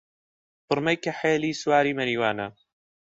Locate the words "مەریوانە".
1.99-2.47